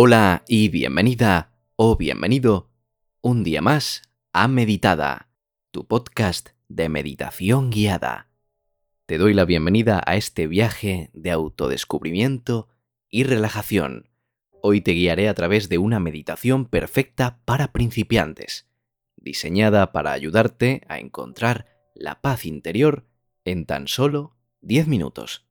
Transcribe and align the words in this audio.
Hola 0.00 0.44
y 0.46 0.68
bienvenida 0.68 1.50
o 1.74 1.96
bienvenido 1.96 2.70
un 3.20 3.42
día 3.42 3.60
más 3.60 4.02
a 4.32 4.46
Meditada, 4.46 5.28
tu 5.72 5.88
podcast 5.88 6.50
de 6.68 6.88
meditación 6.88 7.70
guiada. 7.70 8.28
Te 9.06 9.18
doy 9.18 9.34
la 9.34 9.44
bienvenida 9.44 10.00
a 10.06 10.14
este 10.14 10.46
viaje 10.46 11.10
de 11.14 11.32
autodescubrimiento 11.32 12.68
y 13.10 13.24
relajación. 13.24 14.08
Hoy 14.62 14.82
te 14.82 14.92
guiaré 14.92 15.28
a 15.28 15.34
través 15.34 15.68
de 15.68 15.78
una 15.78 15.98
meditación 15.98 16.66
perfecta 16.66 17.40
para 17.44 17.72
principiantes, 17.72 18.68
diseñada 19.16 19.90
para 19.90 20.12
ayudarte 20.12 20.82
a 20.86 21.00
encontrar 21.00 21.66
la 21.96 22.20
paz 22.20 22.46
interior 22.46 23.08
en 23.44 23.66
tan 23.66 23.88
solo 23.88 24.36
10 24.60 24.86
minutos. 24.86 25.47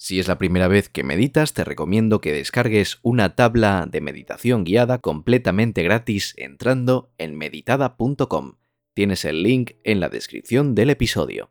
Si 0.00 0.20
es 0.20 0.28
la 0.28 0.38
primera 0.38 0.68
vez 0.68 0.88
que 0.88 1.02
meditas, 1.02 1.54
te 1.54 1.64
recomiendo 1.64 2.20
que 2.20 2.32
descargues 2.32 3.00
una 3.02 3.34
tabla 3.34 3.88
de 3.90 4.00
meditación 4.00 4.62
guiada 4.62 4.98
completamente 4.98 5.82
gratis 5.82 6.34
entrando 6.36 7.12
en 7.18 7.36
meditada.com. 7.36 8.54
Tienes 8.94 9.24
el 9.24 9.42
link 9.42 9.72
en 9.82 9.98
la 9.98 10.08
descripción 10.08 10.76
del 10.76 10.90
episodio. 10.90 11.50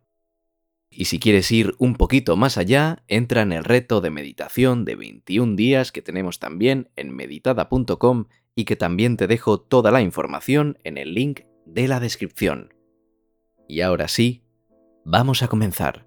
Y 0.90 1.06
si 1.06 1.20
quieres 1.20 1.52
ir 1.52 1.76
un 1.78 1.96
poquito 1.96 2.38
más 2.38 2.58
allá, 2.58 3.04
entra 3.10 3.42
en 3.42 3.52
el 3.52 3.66
reto 3.66 4.00
de 4.00 4.12
meditación 4.12 4.86
de 4.86 4.96
21 4.96 5.58
días 5.58 5.92
que 5.92 6.02
tenemos 6.02 6.40
también 6.40 6.90
en 6.96 7.14
meditada.com 7.14 8.28
y 8.56 8.64
que 8.64 8.78
también 8.78 9.18
te 9.18 9.28
dejo 9.28 9.60
toda 9.60 9.92
la 9.92 10.02
información 10.02 10.78
en 10.86 10.98
el 10.98 11.14
link 11.14 11.42
de 11.66 11.90
la 11.90 12.00
descripción. 12.00 12.74
Y 13.68 13.82
ahora 13.82 14.08
sí, 14.08 14.46
vamos 15.04 15.44
a 15.44 15.50
comenzar. 15.50 16.07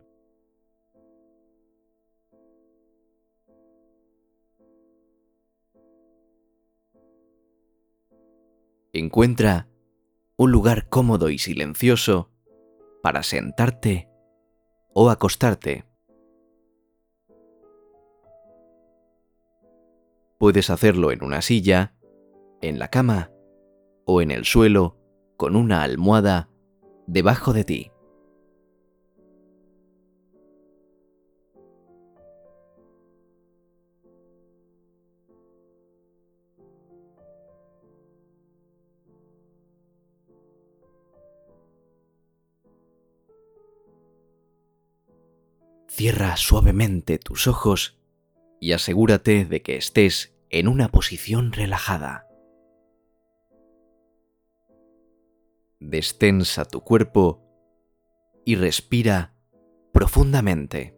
Encuentra 8.92 9.68
un 10.36 10.50
lugar 10.50 10.88
cómodo 10.88 11.30
y 11.30 11.38
silencioso 11.38 12.32
para 13.02 13.22
sentarte 13.22 14.08
o 14.92 15.10
acostarte. 15.10 15.84
Puedes 20.38 20.70
hacerlo 20.70 21.12
en 21.12 21.22
una 21.22 21.40
silla, 21.40 21.94
en 22.60 22.80
la 22.80 22.88
cama 22.88 23.30
o 24.06 24.22
en 24.22 24.32
el 24.32 24.44
suelo 24.44 24.98
con 25.36 25.54
una 25.54 25.82
almohada 25.82 26.48
debajo 27.06 27.52
de 27.52 27.64
ti. 27.64 27.92
Cierra 46.00 46.38
suavemente 46.38 47.18
tus 47.18 47.46
ojos 47.46 48.00
y 48.58 48.72
asegúrate 48.72 49.44
de 49.44 49.60
que 49.60 49.76
estés 49.76 50.34
en 50.48 50.66
una 50.66 50.88
posición 50.88 51.52
relajada. 51.52 52.26
Destensa 55.78 56.64
tu 56.64 56.80
cuerpo 56.80 57.42
y 58.46 58.54
respira 58.54 59.34
profundamente. 59.92 60.96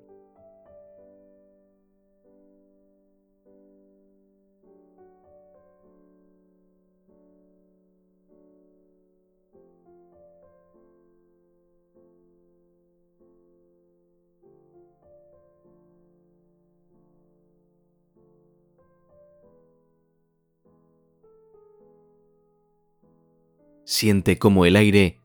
Siente 23.85 24.39
cómo 24.39 24.65
el 24.65 24.77
aire 24.77 25.19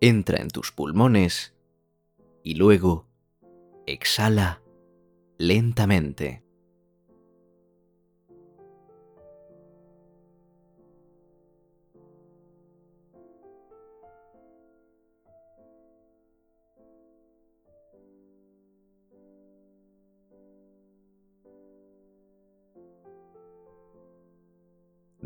entra 0.00 0.40
en 0.40 0.48
tus 0.48 0.70
pulmones 0.72 1.54
y 2.42 2.54
luego 2.54 3.08
exhala 3.86 4.62
lentamente. 5.38 6.44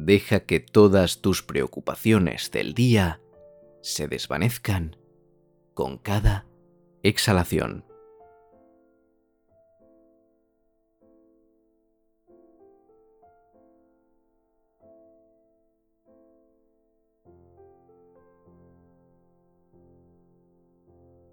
Deja 0.09 0.47
que 0.47 0.59
todas 0.59 1.21
tus 1.21 1.43
preocupaciones 1.43 2.51
del 2.51 2.73
día 2.73 3.21
se 3.83 4.09
desvanezcan 4.09 4.97
con 5.75 5.99
cada 5.99 6.47
exhalación. 7.03 7.85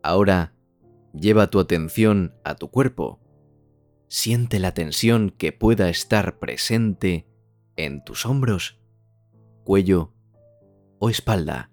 Ahora 0.03 0.53
lleva 1.14 1.50
tu 1.50 1.62
atención 1.62 2.35
a 2.44 2.56
tu 2.56 2.69
cuerpo. 2.72 3.22
Siente 4.09 4.59
la 4.59 4.74
tensión 4.74 5.30
que 5.30 5.53
pueda 5.53 5.88
estar 5.88 6.40
presente 6.40 7.25
en 7.78 8.03
tus 8.03 8.25
hombros, 8.25 8.80
cuello 9.63 10.13
o 11.00 11.09
espalda. 11.09 11.72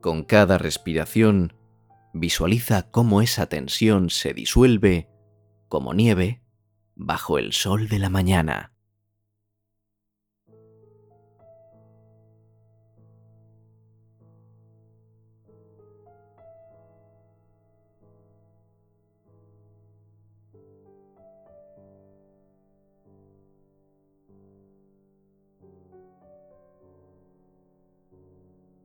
Con 0.00 0.24
cada 0.24 0.58
respiración, 0.58 1.54
visualiza 2.12 2.90
cómo 2.90 3.22
esa 3.22 3.46
tensión 3.46 4.10
se 4.10 4.34
disuelve 4.34 5.08
como 5.68 5.94
nieve 5.94 6.42
bajo 6.96 7.38
el 7.38 7.52
sol 7.52 7.88
de 7.88 8.00
la 8.00 8.10
mañana. 8.10 8.72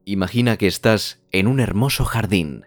Imagina 0.09 0.55
que 0.55 0.67
estás 0.67 1.21
en 1.33 1.47
un 1.47 1.59
hermoso 1.59 2.05
jardín, 2.05 2.63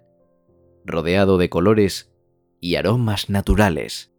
rodeado 0.84 1.38
de 1.38 1.48
colores 1.48 2.12
y 2.60 2.74
aromas 2.74 3.30
naturales. 3.30 4.12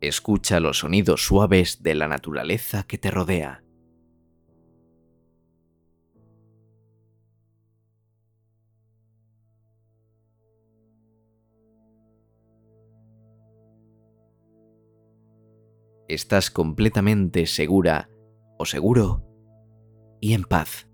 Escucha 0.00 0.58
los 0.58 0.78
sonidos 0.78 1.26
suaves 1.26 1.82
de 1.82 1.94
la 1.94 2.08
naturaleza 2.08 2.84
que 2.84 2.96
te 2.96 3.10
rodea. 3.10 3.62
Estás 16.14 16.50
completamente 16.50 17.46
segura 17.46 18.08
o 18.58 18.64
seguro 18.64 19.24
y 20.20 20.34
en 20.34 20.44
paz. 20.44 20.88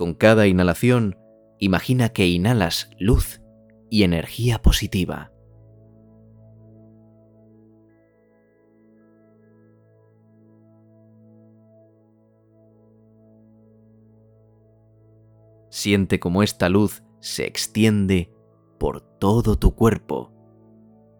Con 0.00 0.14
cada 0.14 0.46
inhalación, 0.46 1.18
imagina 1.58 2.08
que 2.08 2.26
inhalas 2.26 2.88
luz 2.98 3.42
y 3.90 4.04
energía 4.04 4.62
positiva. 4.62 5.30
Siente 15.68 16.18
como 16.18 16.42
esta 16.42 16.70
luz 16.70 17.02
se 17.20 17.44
extiende 17.44 18.32
por 18.78 19.02
todo 19.02 19.58
tu 19.58 19.74
cuerpo, 19.74 20.32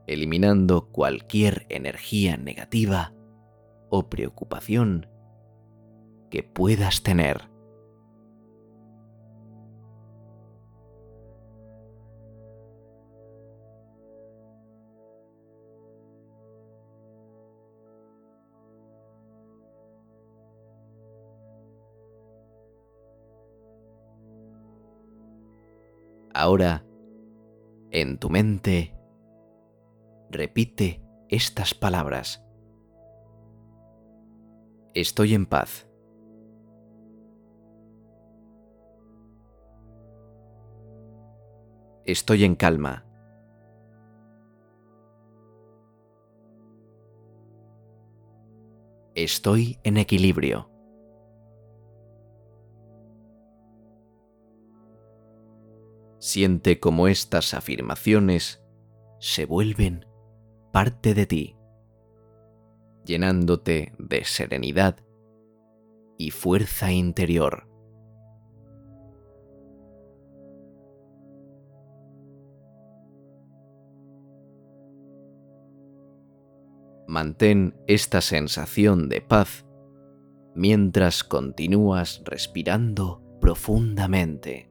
eliminando 0.07 0.89
cualquier 0.91 1.67
energía 1.69 2.39
negativa 2.39 3.13
o 3.91 4.09
preocupación 4.09 5.07
que 6.31 6.43
puedas 6.43 7.03
tener. 7.03 7.50
Ahora, 26.33 26.85
en 27.91 28.19
tu 28.19 28.31
mente, 28.31 28.97
repite 30.31 31.03
estas 31.29 31.75
palabras. 31.75 32.45
Estoy 34.95 35.35
en 35.35 35.47
paz. 35.47 35.89
Estoy 42.05 42.45
en 42.45 42.55
calma. 42.55 43.05
Estoy 49.15 49.79
en 49.83 49.97
equilibrio. 49.97 50.70
Siente 56.33 56.79
como 56.79 57.09
estas 57.09 57.55
afirmaciones 57.55 58.63
se 59.19 59.47
vuelven 59.47 60.07
parte 60.73 61.13
de 61.13 61.27
ti, 61.27 61.57
llenándote 63.05 63.95
de 63.99 64.25
serenidad 64.25 65.05
y 66.19 66.31
fuerza 66.31 66.93
interior. 66.93 67.67
Mantén 77.09 77.75
esta 77.89 78.21
sensación 78.21 79.09
de 79.09 79.21
paz 79.21 79.67
mientras 80.55 81.25
continúas 81.25 82.23
respirando 82.25 83.21
profundamente. 83.41 84.71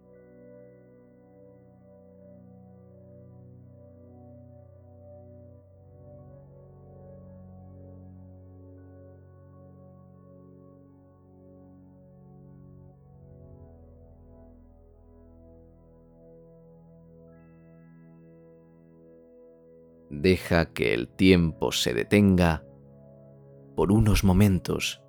Deja 20.09 20.73
que 20.73 20.93
el 20.93 21.07
tiempo 21.07 21.71
se 21.71 21.93
detenga 21.93 22.65
por 23.75 23.91
unos 23.91 24.23
momentos 24.23 25.03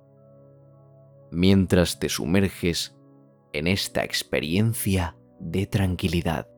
mientras 1.31 1.97
te 1.99 2.09
sumerges 2.09 2.95
en 3.53 3.67
esta 3.67 4.03
experiencia 4.03 5.17
de 5.39 5.65
tranquilidad. 5.65 6.50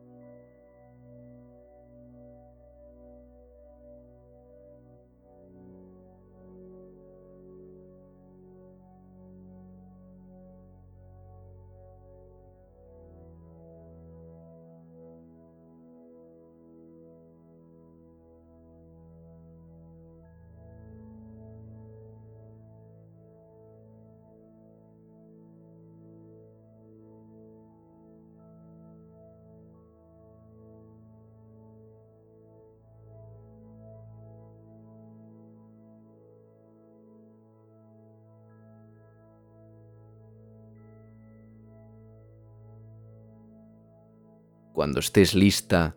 Cuando 44.74 44.98
estés 44.98 45.34
lista 45.34 45.96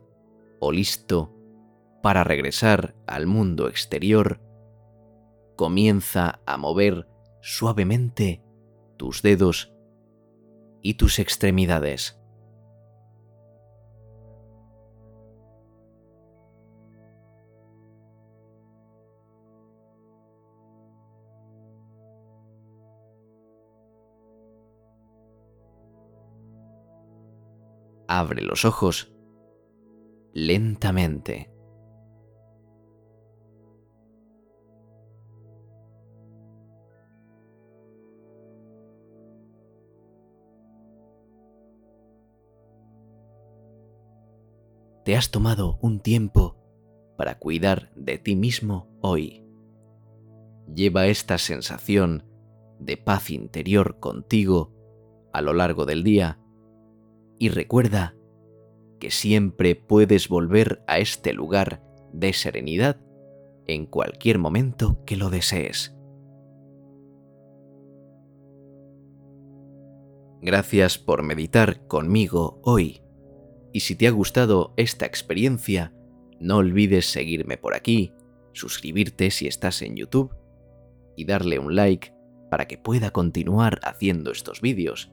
o 0.59 0.71
listo 0.71 1.33
para 2.03 2.23
regresar 2.23 2.95
al 3.07 3.25
mundo 3.25 3.67
exterior, 3.67 4.39
comienza 5.55 6.39
a 6.45 6.57
mover 6.57 7.07
suavemente 7.41 8.43
tus 8.95 9.23
dedos 9.23 9.73
y 10.83 10.93
tus 10.93 11.17
extremidades. 11.17 12.21
Abre 28.07 28.41
los 28.41 28.63
ojos 28.63 29.13
lentamente. 30.33 31.51
Te 45.03 45.15
has 45.15 45.31
tomado 45.31 45.79
un 45.81 46.01
tiempo 46.01 46.57
para 47.17 47.39
cuidar 47.39 47.91
de 47.95 48.17
ti 48.17 48.35
mismo 48.35 48.89
hoy. 49.01 49.43
Lleva 50.73 51.07
esta 51.07 51.37
sensación 51.37 52.25
de 52.79 52.97
paz 52.97 53.29
interior 53.31 53.99
contigo 53.99 54.73
a 55.33 55.41
lo 55.41 55.53
largo 55.53 55.85
del 55.85 56.03
día 56.03 56.39
y 57.39 57.49
recuerda 57.49 58.15
que 58.99 59.11
siempre 59.11 59.75
puedes 59.75 60.27
volver 60.27 60.83
a 60.87 60.99
este 60.99 61.33
lugar 61.33 61.83
de 62.13 62.33
serenidad 62.33 62.99
en 63.67 63.85
cualquier 63.85 64.39
momento 64.39 65.03
que 65.05 65.17
lo 65.17 65.29
desees. 65.29 65.95
Gracias 70.41 70.97
por 70.97 71.23
meditar 71.23 71.85
conmigo 71.87 72.59
hoy 72.63 73.01
y 73.73 73.81
si 73.81 73.95
te 73.95 74.07
ha 74.07 74.11
gustado 74.11 74.73
esta 74.77 75.05
experiencia, 75.05 75.93
no 76.39 76.57
olvides 76.57 77.07
seguirme 77.07 77.57
por 77.57 77.73
aquí, 77.73 78.13
suscribirte 78.53 79.29
si 79.31 79.47
estás 79.47 79.81
en 79.81 79.95
YouTube 79.95 80.33
y 81.15 81.25
darle 81.25 81.59
un 81.59 81.75
like 81.75 82.13
para 82.49 82.67
que 82.67 82.77
pueda 82.77 83.11
continuar 83.11 83.79
haciendo 83.83 84.31
estos 84.31 84.61
vídeos 84.61 85.11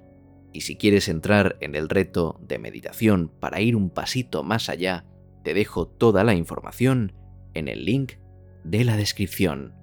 y 0.54 0.60
si 0.60 0.76
quieres 0.76 1.08
entrar 1.08 1.56
en 1.60 1.74
el 1.74 1.88
reto 1.88 2.38
de 2.40 2.58
meditación 2.60 3.28
para 3.40 3.60
ir 3.60 3.74
un 3.74 3.90
pasito 3.90 4.44
más 4.44 4.68
allá, 4.68 5.04
te 5.42 5.52
dejo 5.52 5.88
toda 5.88 6.22
la 6.22 6.34
información 6.34 7.12
en 7.54 7.66
el 7.66 7.84
link 7.84 8.12
de 8.62 8.84
la 8.84 8.96
descripción. 8.96 9.74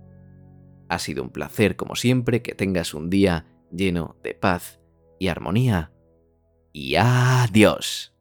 Ha 0.88 0.98
sido 0.98 1.24
un 1.24 1.30
placer 1.30 1.76
como 1.76 1.96
siempre 1.96 2.42
que 2.42 2.56
tengas 2.56 2.94
un 2.94 3.10
día 3.10 3.46
lleno 3.70 4.16
de 4.24 4.34
paz 4.34 4.80
y 5.20 5.28
armonía. 5.28 5.92
Y 6.72 6.96
adiós. 6.96 8.16